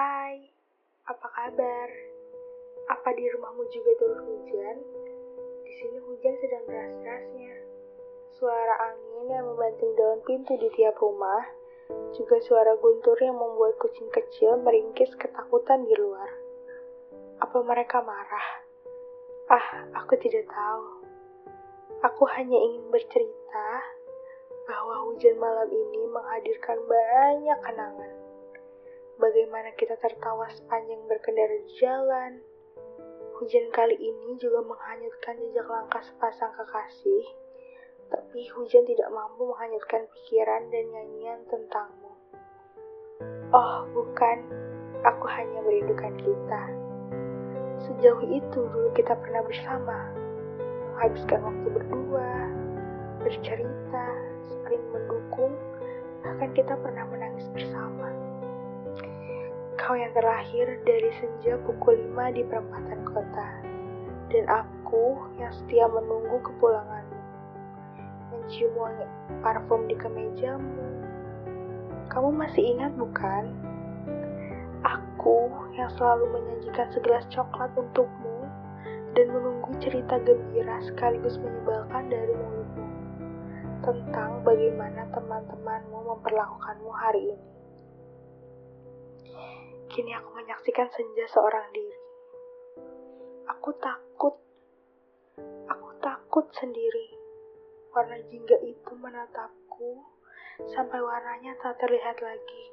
[0.00, 0.40] Hai,
[1.12, 1.88] apa kabar?
[2.88, 4.80] Apa di rumahmu juga turun hujan?
[5.60, 7.52] Di sini hujan sedang deras-derasnya.
[8.32, 11.44] Suara angin yang membanting daun pintu di tiap rumah,
[12.16, 16.32] juga suara guntur yang membuat kucing kecil meringkis ketakutan di luar.
[17.44, 18.48] Apa mereka marah?
[19.52, 21.04] Ah, aku tidak tahu.
[22.08, 23.68] Aku hanya ingin bercerita
[24.64, 28.29] bahwa hujan malam ini menghadirkan banyak kenangan
[29.20, 32.40] bagaimana kita tertawa sepanjang berkendara di jalan.
[33.36, 37.24] Hujan kali ini juga menghanyutkan jejak langkah sepasang kekasih,
[38.08, 42.12] tapi hujan tidak mampu menghanyutkan pikiran dan nyanyian tentangmu.
[43.52, 44.38] Oh, bukan,
[45.04, 46.62] aku hanya merindukan kita.
[47.80, 50.12] Sejauh itu dulu kita pernah bersama,
[50.96, 52.32] menghabiskan waktu berdua,
[53.24, 54.08] bercerita,
[54.48, 55.56] saling mendukung,
[56.20, 58.29] bahkan kita pernah menangis bersama.
[59.80, 63.48] Kau yang terakhir dari senja pukul 5 di perempatan kota.
[64.28, 67.20] Dan aku yang setia menunggu kepulanganmu.
[68.28, 69.08] Mencium wangi
[69.40, 70.84] parfum di kemejamu.
[72.12, 73.56] Kamu masih ingat bukan?
[74.84, 78.44] Aku yang selalu menyajikan segelas coklat untukmu
[79.16, 82.86] dan menunggu cerita gembira sekaligus menyebalkan dari mulutmu
[83.80, 87.50] tentang bagaimana teman-temanmu memperlakukanmu hari ini.
[89.90, 91.98] Kini aku menyaksikan senja seorang diri.
[93.50, 94.38] Aku takut.
[95.66, 97.10] Aku takut sendiri.
[97.90, 99.98] Warna jingga itu menatapku
[100.70, 102.64] sampai warnanya tak terlihat lagi.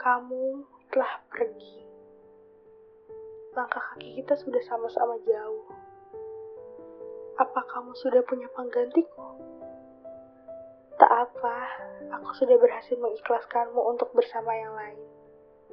[0.00, 1.84] Kamu telah pergi.
[3.52, 5.68] Langkah kaki kita sudah sama-sama jauh.
[7.36, 9.36] Apa kamu sudah punya penggantiku?
[10.96, 11.56] Tak apa,
[12.16, 15.23] aku sudah berhasil mengikhlaskanmu untuk bersama yang lain.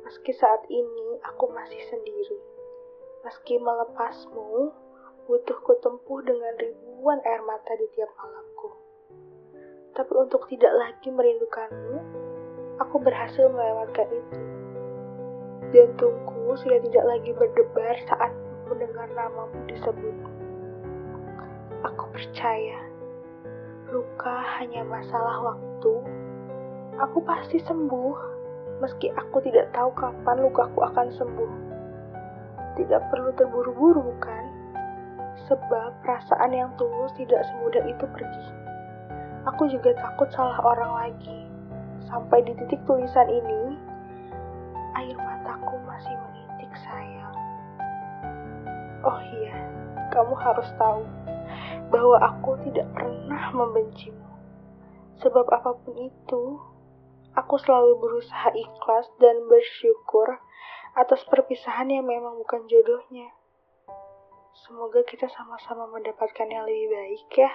[0.01, 2.37] Meski saat ini aku masih sendiri.
[3.21, 4.73] Meski melepasmu,
[5.29, 8.69] butuh kutempuh dengan ribuan air mata di tiap malamku.
[9.93, 11.97] Tapi untuk tidak lagi merindukanmu,
[12.81, 14.39] aku berhasil melewatkan itu.
[15.71, 18.33] Jantungku sudah tidak lagi berdebar saat
[18.65, 20.17] mendengar namamu disebut.
[21.85, 22.81] Aku percaya,
[23.93, 25.93] luka hanya masalah waktu.
[26.97, 28.40] Aku pasti sembuh
[28.81, 31.53] meski aku tidak tahu kapan lukaku akan sembuh.
[32.81, 34.43] Tidak perlu terburu-buru, bukan?
[35.45, 38.47] Sebab perasaan yang tulus tidak semudah itu pergi.
[39.53, 41.45] Aku juga takut salah orang lagi.
[42.09, 43.77] Sampai di titik tulisan ini,
[44.97, 47.37] air mataku masih menitik sayang.
[49.05, 49.55] Oh iya,
[50.09, 51.05] kamu harus tahu
[51.93, 54.29] bahwa aku tidak pernah membencimu.
[55.21, 56.57] Sebab apa pun itu,
[57.31, 60.43] Aku selalu berusaha ikhlas dan bersyukur
[60.99, 63.31] atas perpisahan yang memang bukan jodohnya.
[64.67, 67.51] Semoga kita sama-sama mendapatkan yang lebih baik ya.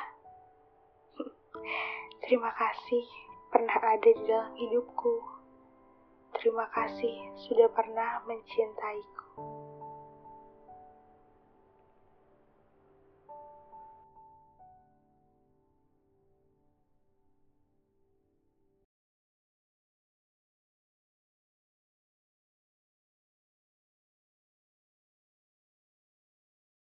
[2.24, 3.04] Terima kasih
[3.52, 5.14] pernah ada di dalam hidupku.
[6.40, 9.24] Terima kasih sudah pernah mencintaiku.